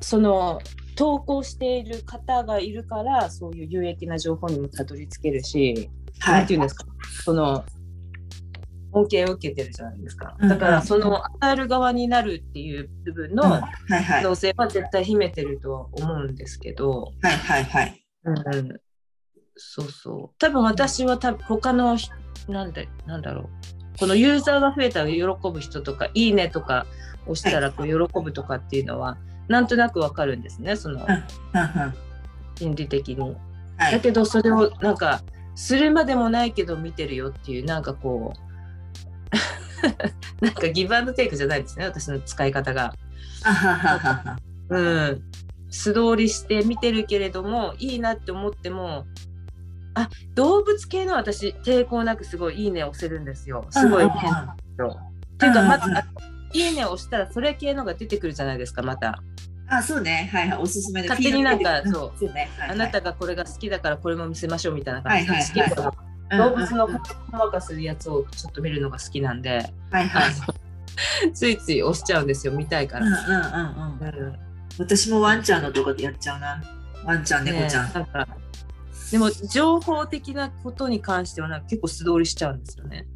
[0.00, 0.60] その
[0.96, 6.38] 投稿している方がいるからそういう有益な情報にもたどり着けるし、はい。
[6.40, 6.84] なんていうんですか？
[7.24, 7.64] その
[8.92, 10.36] 恩恵を受けてるじゃないですか。
[10.40, 13.36] うんだからその与える側になるっていう部分うん。
[13.36, 18.04] の可能性は絶対秘めてるとは思うんですけど、はいはいはい。
[18.24, 18.80] うんうん、
[19.56, 20.38] そうそう。
[20.38, 22.10] 多分私は多分他のひ
[22.48, 23.48] なんだなんだろう。
[23.98, 26.86] このユーザーが増えたら喜ぶ人とか「いいね」とか
[27.26, 31.06] 押したらこう喜ぶとかっていうのはなんとなくわかるんですねその
[32.56, 33.36] 心理的に。
[33.76, 33.92] はい。
[33.92, 35.20] だけどそれをなんか
[35.54, 38.49] するまでもないけど見てるよっていうなんかこう
[40.40, 42.94] なんかギブアンドテイクじゃないですね私の使い方が。
[44.68, 45.22] うん、
[45.70, 49.06] 素通りして見てるけれどもいいなって思っても
[49.94, 53.66] あ動物系の私抵抗なくすごい「いいね」押せるんですよ。
[53.70, 54.88] すごいうん変なの。
[54.88, 54.96] っ
[55.38, 56.04] ていうかまずあ
[56.54, 59.20] 「いいね」押したらそれ系のが出てくるじゃないですかまた。
[59.68, 60.28] あそうね。
[60.32, 60.58] はいはい。
[60.58, 62.24] おすすめで勝手になんかそう。
[62.26, 62.48] ね。
[62.58, 62.70] はいはい。
[62.70, 70.32] あなたがこれが好きだからこれも見せましょうみたいな感じで、はいはいはい動物の細かするやつをちょっと見るのが好きなんで、はいはい。
[71.32, 73.18] ついつい押しちゃうんですよ見たいかうんうんら。
[73.20, 74.38] うんうんうん。
[74.78, 76.62] 私もワンちゃんのとこでやっちゃうな。
[77.04, 78.28] ワンちゃん猫ちゃん、ねなんか
[79.10, 83.06] でも情報的なことに関してはなんか結構素通りしちゃうんですよね。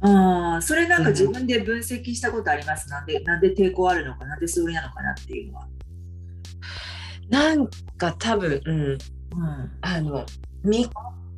[0.00, 5.68] ああそれなんか自分で分析したことあります、なんでなんで抵抗あるのかなんで素通りなのかなっていうのは。
[7.28, 8.98] なんか多分、うん、うん。
[9.82, 10.24] あの
[10.64, 10.88] ミ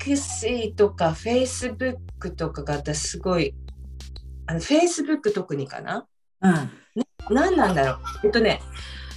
[0.05, 3.55] クシーとかフェイスブックとかが私すごい
[4.47, 6.07] あのフェイスブック特にかな？
[6.43, 6.71] うん。
[7.31, 7.99] 何なんだろう？
[8.25, 8.61] えっとね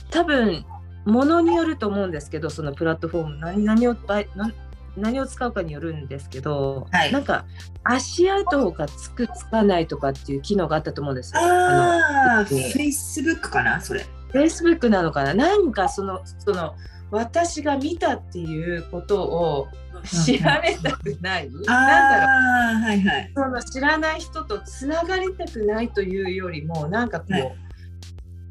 [0.10, 0.66] 多分
[1.06, 3.96] ものによると思うんですけどそのプラットフォーム何何を
[4.36, 4.54] 何
[4.96, 7.12] 何を使うかによるんですけど、はい。
[7.12, 7.46] なんか
[7.84, 11.42] 足跡がつくつかないとかっていう機能があったと思うんですよ。
[11.42, 14.06] ああ、フのェイスブックかな、それ。
[14.32, 15.34] フェイスブックなのかな？
[15.36, 16.74] なんかそのその
[17.12, 19.68] 私が見たっていうことを
[20.08, 21.70] 知られたくない、なんだろう。
[21.70, 23.32] ああ、はいはい。
[23.36, 27.56] その知らない人とつながりたくないというよりもなんかこう、はい。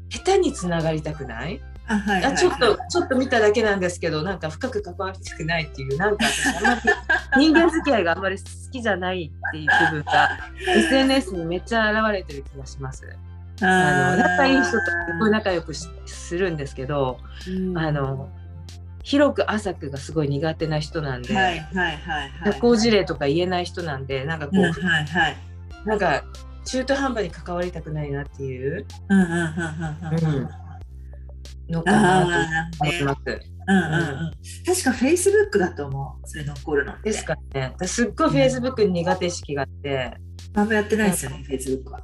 [0.09, 1.61] 下手につながりたくない？
[1.87, 2.33] あ、はい、はい。
[2.33, 6.81] あちょっとちょっと見ただけなんですけどなんか深く関わりたくないっていうなんか私あんまり
[7.51, 10.29] 人間付き合いがあんまり好きじゃないっていう部分が
[10.67, 13.07] SNS にめっちゃ現れてる気がします。
[13.61, 14.81] あの仲いい人とす
[15.19, 17.77] ごい仲良くしするんですけど、うん。
[17.77, 18.29] あの
[19.07, 22.53] 広く浅くがすごい苦手な人なんで、はいはいはいはい。
[22.53, 25.37] 社交辞令とか言えない人なんでなんかこう、うんはいはい。
[25.85, 26.23] なんか
[26.65, 30.49] 中途半端に関わりたくないなっていううんうんうんうんうんうん。
[31.69, 33.19] のかなあと思います。
[33.25, 33.97] うんうんう
[34.29, 34.31] ん。
[34.65, 36.27] 確かフェイスブックだと思う。
[36.27, 37.01] それ残るの。
[37.01, 37.75] ですかね。
[37.85, 40.17] すっごいフェイスブックに苦手意識があって、
[40.53, 41.99] あんまやってないですよね、フェイスブックは。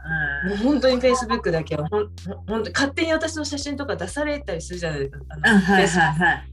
[0.48, 5.20] もう本当にフェイスブックだけはほんほん本当勝手に私の写真とか出されたりするじゃないですか。
[5.30, 5.58] あうん。
[5.58, 6.53] あはいはいはい。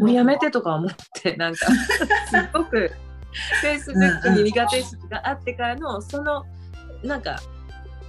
[0.00, 0.90] もうやめてとか思っ
[1.22, 1.66] てなんか
[2.30, 2.90] すっごく
[3.60, 6.44] フェイスブックに苦手意識があってからのその
[7.02, 7.40] なんか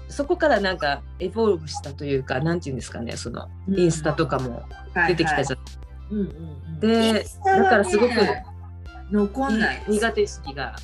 [0.10, 4.64] そこからなんかエボルブしたというかなんていうんですかねそのインスタとかも
[5.08, 5.60] 出てきたじゃん。
[6.10, 6.80] うんうんうん。
[6.80, 8.14] でだからすごく
[9.12, 9.84] 残んない。
[9.88, 10.76] 苦手意識が。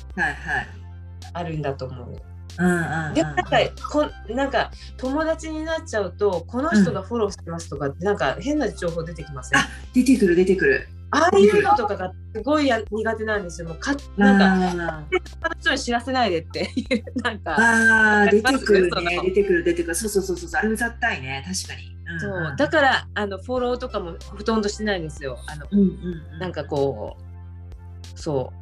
[1.32, 2.22] あるんだと思う。
[2.58, 3.14] うんうんうん。
[3.14, 3.58] でもなんか
[3.90, 10.88] こなんか友達になっちゃうとこの人がフォローしてますとかってなんか変な情報出てきません、あ出てくる出てくる。
[11.10, 13.68] ああいうのとかがすごいや苦手なんですよ。
[13.68, 15.04] もうかなんかあ
[15.40, 21.88] 他の人に知らせないでっていうなんーかあー出てくるね出てくる出てくるそうそうそうそうあれうざったいね確かに。
[21.88, 25.38] うんそうだからあのフォローとかもほとんどしてないんですよ。
[25.46, 25.86] あのうんうん
[26.34, 28.52] うんなんかこうそ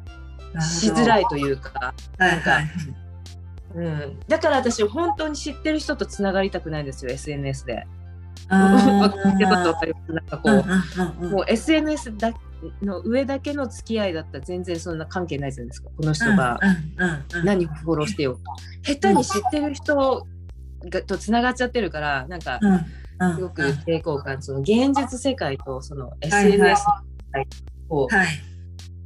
[0.55, 2.69] うしづらいというか、はいはいはい。
[3.75, 7.87] うん、だから私本当に知ってる人とつながりたくないんですよ SNS で。
[8.49, 8.75] な
[9.07, 10.49] んかこ
[11.21, 12.33] う、もう SNS だ
[12.81, 16.59] の上だけの付き合いだったら全然そんな関係ないじゃないですかこの人が。
[17.43, 18.39] 何フォローしてよ
[18.83, 20.27] 下手に知ってる人
[20.85, 22.59] がとつながっちゃってるからなんか
[23.35, 26.83] すごく抵抗感その現実世界とそのはい SNS の世
[27.31, 27.47] 界
[27.89, 28.27] を、はい。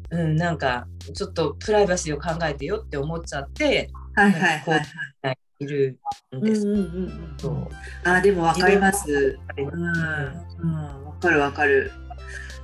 [0.09, 4.81] うん、なんかちょっとプライバシーを考えてよって思っちゃってはいはいはい
[5.21, 5.37] はい。
[5.59, 5.99] いる
[6.31, 6.67] んうんです。
[6.67, 7.67] うんうんうんそう
[8.03, 9.37] あでもわかります。
[9.57, 11.91] うんうんわかるわかる。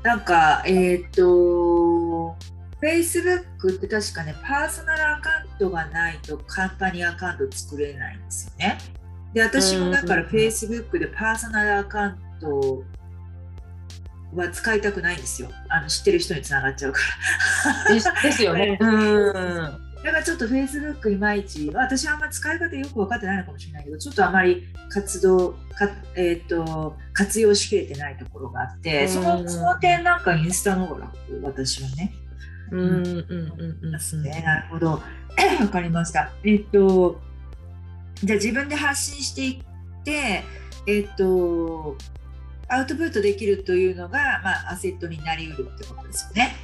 [0.02, 2.36] なんかえっ、と
[2.82, 8.80] Facebook って確かねパーソナルアカウントがないとカンパニーアカウント作れないんですよね。
[9.36, 12.84] で私もだからうん Facebook でパーソナルアカウント
[14.36, 15.50] は使いたくないんですよ。
[15.70, 17.00] あの知ってる人につながっちゃうか
[17.88, 17.94] ら。
[17.94, 18.76] ですですよね。
[18.82, 32.14] うんだからちょっと Facebook いまいち、私はあんま使い方よく分かってないのかもしれないけど、ちょっとあまり活動、かえー、と活用しきれてないところがあって、そのその点なんかインスタの方が楽、私はね。
[32.72, 34.42] うんうんうんうんですね。
[34.46, 34.90] なるほど。
[35.62, 36.32] わかりました。
[36.44, 37.22] えっ、と、
[38.24, 39.64] じゃあ自分で発信してい
[40.00, 40.44] って、
[40.88, 41.98] えっ、と、
[42.68, 46.56] アウトプットできるというのが、まあ、アセットになりうるってことですよね。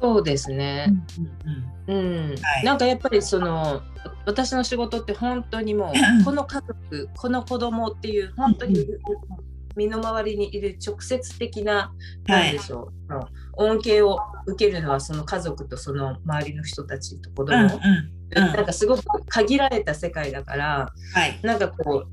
[0.00, 0.92] そうですね。
[1.88, 2.34] うんうんうん。
[2.40, 2.64] はい。
[2.64, 3.82] なんかやっぱりその
[4.26, 8.86] 私の仕事って本当にもうこの家族この子供っていう本当に
[9.76, 11.92] 身の回りにいる直接的な
[12.26, 17.76] 何でしょう、その恩恵を受けるのはその家族とその周りの人たちと子供、うんうん
[18.36, 18.54] うん。
[18.54, 21.38] なんかすごく限られた世界だからはい。
[21.42, 22.04] なんかこ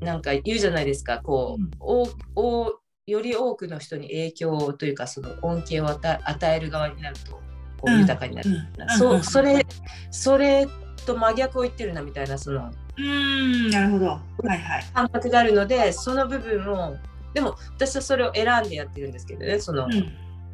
[0.00, 7.40] うなんか言うじゃないですかこう、うんより多くの人に影響というかその恩恵を与える側になるとこ
[7.86, 9.66] ううん豊かになる、うんそうそれ
[10.10, 10.66] それ
[11.04, 14.06] と真逆を言ってるなみたいなそのうーん、なるほど。
[14.06, 14.84] はいはい。
[14.94, 16.96] 感覚があるのでその部分を
[17.34, 19.90] でも私はそれを選んでやってるんですけどねその、うん、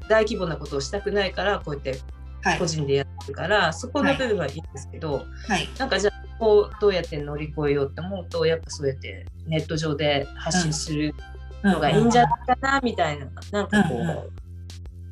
[0.09, 2.01] 大規模なことをしたくないからこうやって
[2.43, 2.67] はい個。
[2.67, 5.69] 人でやってるから、そこの部分はいいんですけど、はい。
[5.79, 11.15] なんかじゃあこうどうやって乗り越えようって思うとやっぱそうやってネット上で発信する
[11.63, 13.27] のがいいんじゃないかなみたいな。
[13.53, 14.31] なんかこ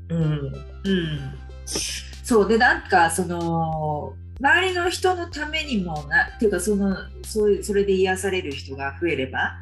[0.08, 0.54] う、うんうん。
[2.22, 9.54] そうでなんかその周りの人のためにもなっていうかそのそういうそれで癒される人が増えれば、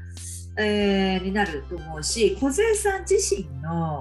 [0.59, 4.01] えーになると思うし小杉さん自身の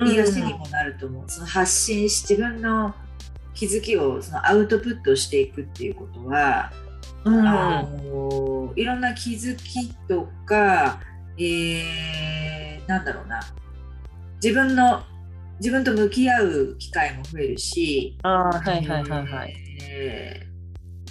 [0.00, 2.94] 癒しにもなると思う、その発信し自分の
[3.54, 6.72] 気づきをそのアウトプットしていくっていうことは、
[7.24, 7.46] うん。
[7.46, 11.00] あのいろんな気づきとか、
[11.44, 13.40] えーなんだろうな
[14.42, 15.02] 自分の
[15.58, 19.54] 自分と向き合う機会も増えるし、ああ、はいはいはいはい。
[19.82, 20.52] えー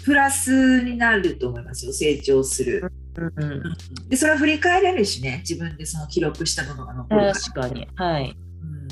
[0.03, 2.91] プラスになると思いますよ成長する。
[3.15, 7.33] うんうん、でそれは振り返れるしね自分でその記録したものが残るから。
[7.33, 7.87] 確かに。
[7.95, 8.35] はい。
[8.63, 8.87] うん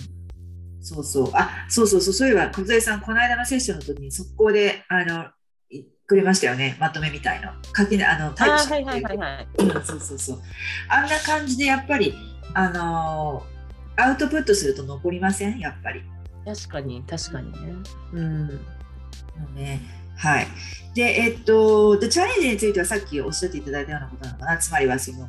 [0.81, 1.31] そうそう。
[1.33, 2.13] あ、そうそうそう。
[2.13, 5.27] そういえば、小杉さん、この間のセッションの時に速攻で、あの、い
[6.09, 6.75] くれましたよね。
[6.79, 7.51] まとめみたいの。
[7.77, 8.83] 書きね、あの、タイプして
[9.85, 10.41] そうそうそう。
[10.89, 12.15] あんな感じで、やっぱり、
[12.53, 13.59] あのー
[14.01, 15.59] アウトプットすると残りません？
[15.59, 16.01] やっぱり。
[16.45, 17.57] 確かに、確かにね。
[18.13, 18.47] うん。
[19.55, 19.81] ね。
[20.15, 20.47] はい。
[20.95, 24.57] で、えっと、でチャレンジについてはさっきおっしゃっていただいたようなことなのかな？
[24.57, 25.27] つまりは、その、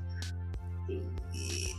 [0.88, 0.94] え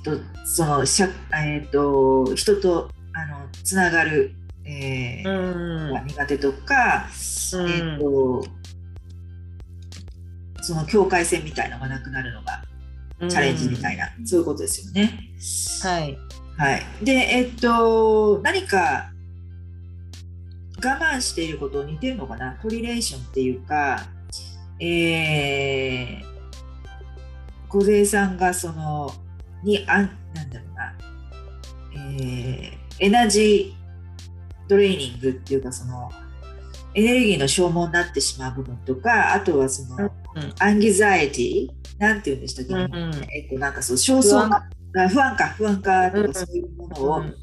[0.01, 1.07] っと、その、しゃ
[1.45, 4.35] えっと、人と、あの、つながる、
[4.65, 5.93] えーうん。
[5.93, 7.07] が苦手とか、
[7.53, 8.45] うんえっと、
[10.61, 12.63] その境界線みたいなのがなくなるのが
[13.29, 15.19] チャレンジみたいな、そういうことですよね。
[15.83, 16.17] はい。
[16.57, 16.83] はい。
[17.03, 19.11] で、えっと、何か
[20.83, 22.57] 我慢していること似てるのかな？
[22.61, 24.07] トリレーションっていうか、
[24.79, 26.25] えー、
[27.67, 29.13] 小杉さんがその、
[29.63, 30.93] に、あんなんだろうな、
[31.95, 36.11] えーエナジートレーニングっていうか、その、
[36.93, 40.11] エネルギーの消耗になってしまう部分とか、あとはその、うん
[40.59, 41.67] アンギザイティ
[41.97, 43.13] なんて言うんでしたっけ、うんうん。
[43.31, 47.35] えっと、なんかそう、焦燥感あ不安か、不安かとうんかそういうものをうん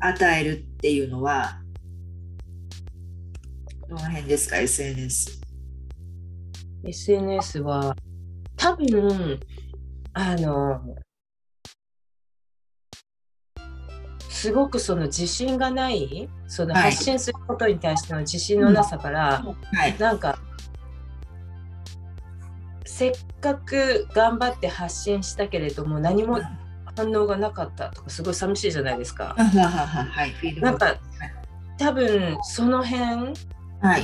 [0.00, 1.60] 与えるっていうのは、
[3.88, 5.40] どの辺ですか、SNS。
[6.84, 7.96] SNS は
[8.56, 9.40] 多分
[10.12, 10.80] あの
[14.28, 16.90] すごくその自信がないそのはい。
[16.90, 19.98] 発信することに対しての自信のなさから、はい。
[19.98, 20.38] なんか
[22.84, 26.40] せっかく頑張って発信したけれども何も
[26.96, 29.34] 反応がなかったとかすごい寂しいじゃないですか。
[29.36, 30.60] はい。
[30.60, 30.96] なんか
[31.78, 33.32] 多分その辺
[33.80, 34.02] はい。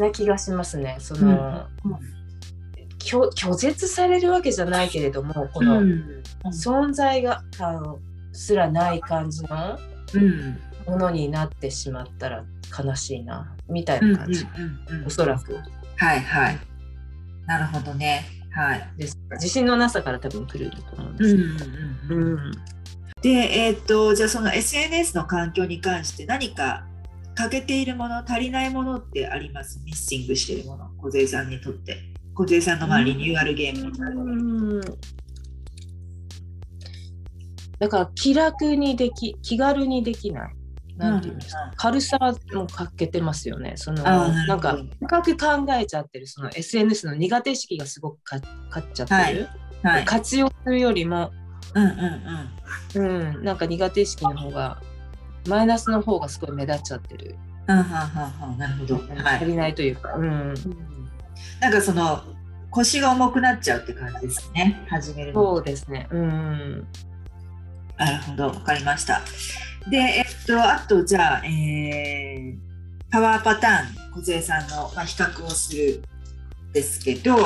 [0.00, 0.96] な気がしますね。
[1.00, 1.66] その、
[2.98, 7.96] 拒拒絶されるわけじゃないけれどもこのうん存在が感
[8.32, 9.78] すらない感じの
[10.14, 12.44] うんものになってしまったら
[12.84, 14.46] 悲しいなみたいうんな感じ、
[14.88, 15.54] うんうんおそらく
[15.96, 16.58] はいはい。
[17.48, 18.24] なるほどね。
[18.52, 18.88] はい。
[18.96, 21.36] です自信のなさから多分来ると思うんですよ。
[21.36, 22.52] うんうんうんうん
[23.20, 26.86] で、えーっと、じゃあその SNS の環境に関して何か
[27.34, 29.80] 欠けているもの、足りないものってあります？
[29.84, 31.96] ミッシングしているもの、小杉さんにとって。
[32.34, 34.18] 小杉さんのまあリニューアルゲームになる。
[34.18, 34.22] う
[34.78, 34.80] ん
[37.80, 40.54] だから気楽にでき気軽にできない。
[40.98, 42.18] なんていうんですか、うん軽さ
[42.52, 43.74] も欠けてますよね。
[43.76, 49.48] そのなんか深く考えちゃってるその SNS の苦手意識がすごくか勝っちゃってる、
[49.82, 50.04] はい。
[50.04, 51.30] 活用するよりも、
[51.74, 51.86] うんう
[52.96, 53.36] んうん。
[53.36, 54.82] うん、なんか苦手意識の方が
[55.46, 57.36] マイナスの方がすごい目立っちゃってる、
[57.68, 58.94] うんはんはんはんなるほど。
[58.96, 59.36] はい。
[59.36, 60.54] 足りないというか、うん、
[61.60, 62.22] なんかその
[62.70, 64.84] 腰が重くなっちゃうって感じですね。
[64.88, 65.54] 始めるの。
[65.54, 66.08] そうですね。
[66.10, 66.88] うん
[67.96, 69.22] なるほど、わかりました。
[69.90, 72.68] で、えっと、あと、じゃあ、えー
[73.10, 76.02] パワーパターン、小杉さんの、まあ、比較をする
[76.68, 77.40] んですけど、い。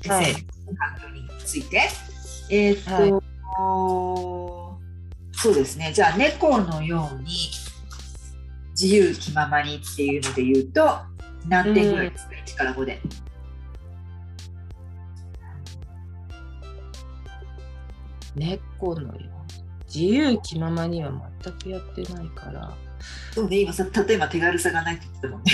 [0.00, 1.88] SNS の環境について。
[2.50, 4.78] えーっと、
[5.32, 7.28] そうですね、じゃあ、猫のように
[8.72, 10.98] 自由気ままにっていうので言うと、
[11.46, 13.00] 何点ぐらいですか、1から5で。
[18.34, 19.37] 猫のように
[19.92, 21.10] 自由気ままには
[21.42, 22.76] 全くやってないから。
[23.32, 25.52] そうね、今さ、例えば手軽さがないって言ってたもんね。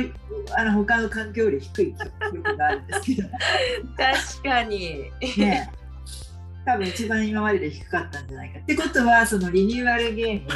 [0.55, 1.99] あの他の環境より低い記
[2.39, 3.29] 憶があるんですけど、
[3.95, 5.11] 確かに。
[5.37, 5.71] ね、
[6.65, 8.57] 多分一番今までで低かったんじゃないか。
[8.57, 10.49] ってことは、そのリニューアルゲーム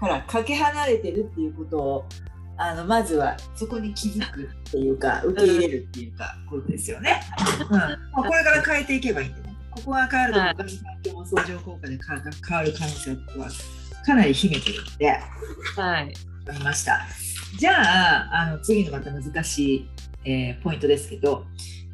[0.00, 2.06] からかけ離れてるっていうことを、
[2.56, 7.20] あのまずはそこに気づくっていうか、受け入れるっていうか、ことですよね。
[7.70, 9.56] うんまあ、これから変えていけばいいんでね。
[9.70, 13.48] ここが変わると、他の環境も相乗効果で変わ変わる可能性は
[14.06, 15.10] かなり秘めてるので。
[15.10, 16.14] はい。
[16.46, 17.00] わかりました。
[17.58, 19.88] じゃあ、あの次のまた難しい、
[20.24, 21.44] えーポイントですけど、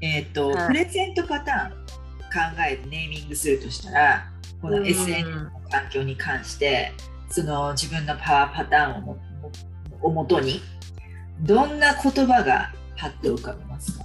[0.03, 4.31] えっ、と、はいプレゼントパターン考えてネーミングするとしたら、
[4.61, 6.93] このうん SNS の環境に関して、
[7.31, 9.51] その自分のパワーパターンをもも
[10.03, 10.61] をもとに、
[11.41, 14.05] どんな言葉がパッと浮かびますか？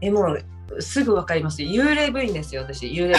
[0.00, 1.62] え、もう、すぐわかります。
[1.62, 2.86] 幽霊部員ですよ、私。
[2.86, 3.18] 幽霊部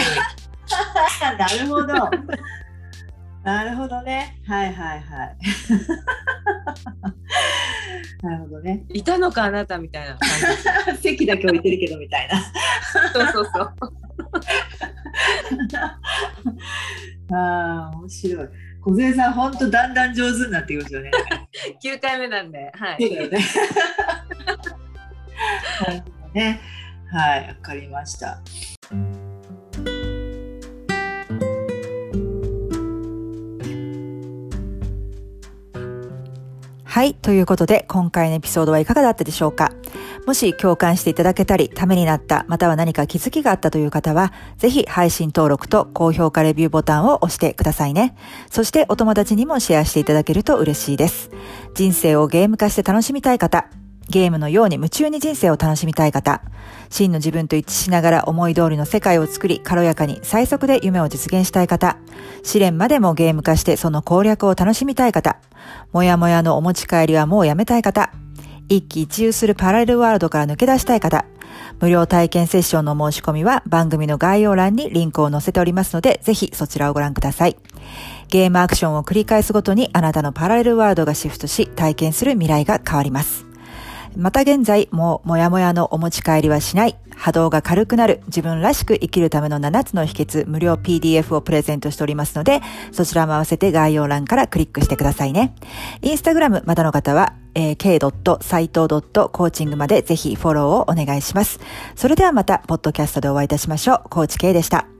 [1.38, 2.10] なるほど。
[3.42, 4.38] なるほどね。
[4.46, 5.36] はいはいはい。
[8.22, 8.84] なるほどね。
[8.90, 10.16] いたのか、あなたみたいな
[10.84, 12.36] 感 席だけ置いてるけどみたいな。
[12.36, 12.44] じ。
[13.14, 13.72] そうそうそう。
[17.34, 18.48] ああ、面白い。
[18.82, 21.10] 小杉さん、本当だんだん上手になってきますよね。
[21.84, 22.70] 9回目なんで。
[22.74, 23.14] はそうい。
[23.14, 23.38] だよね。
[26.32, 26.60] ね。
[27.12, 28.40] はい、わかりました。
[36.90, 37.14] はい。
[37.14, 39.70] ということで、今回のエピソードはいかがだったでしょうか？
[40.26, 48.16] もし共感していただけたり、ためになった、または何か気づきがあったという方は、ぜひ配信登録と高評価レビューボタンを押してくださいね。
[48.50, 51.30] そしてお友達にもシェアしていただけると嬉しいです。
[51.74, 53.68] 人生をゲーム化して楽しみたい方、
[54.08, 56.42] ゲームのように夢中に人生を楽しみたい方、
[56.90, 61.96] 真の自分と一致しながら思い通りの世界を作り、軽やかに最速で夢を実現したい方、
[62.42, 65.38] 試練までもゲーム化してその攻略を楽しみたい方、
[65.92, 68.12] もやもやのお持ち帰りはもうやめたい方、
[68.68, 71.24] 一喜一憂するパラレルワールドから抜け出したい方、
[71.80, 77.56] 無料体験セッションの申し込みは番組の概要欄にリンクを載せておりますので、ぜひそちらをご覧ください。
[78.28, 83.49] ゲームアクションを繰り返すごとにあなたのパラレルワールドがシフトし、体験する未来が変わります。
[84.16, 92.60] また現在、もうもやもやのお持ち帰りはしない、波動が軽くなる、自分らしく生きるための7つの秘訣、無料 PDF をプレゼントしておりますので、
[92.92, 95.54] そちらも合わせて概要欄からクリックしてくださいね。
[96.02, 101.60] インスタグラムまだの方は、えー、k.saito.coaching までぜひフォローをお願いします。
[101.96, 104.08] それではまた、ポッドキャストでお会いいたしましょう。
[104.08, 104.99] コーチ K でした。